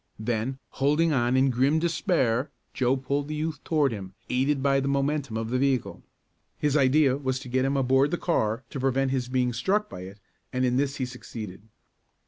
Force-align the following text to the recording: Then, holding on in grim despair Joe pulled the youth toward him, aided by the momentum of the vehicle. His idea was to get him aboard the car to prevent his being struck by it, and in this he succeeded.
Then, 0.17 0.57
holding 0.71 1.13
on 1.13 1.37
in 1.37 1.51
grim 1.51 1.77
despair 1.77 2.49
Joe 2.73 2.97
pulled 2.97 3.27
the 3.27 3.35
youth 3.35 3.63
toward 3.63 3.91
him, 3.91 4.15
aided 4.31 4.63
by 4.63 4.79
the 4.79 4.87
momentum 4.87 5.37
of 5.37 5.51
the 5.51 5.59
vehicle. 5.59 6.01
His 6.57 6.75
idea 6.75 7.17
was 7.17 7.37
to 7.41 7.49
get 7.49 7.65
him 7.65 7.77
aboard 7.77 8.09
the 8.09 8.17
car 8.17 8.63
to 8.71 8.79
prevent 8.79 9.11
his 9.11 9.27
being 9.29 9.53
struck 9.53 9.91
by 9.91 9.99
it, 10.01 10.19
and 10.51 10.65
in 10.65 10.77
this 10.77 10.95
he 10.95 11.05
succeeded. 11.05 11.61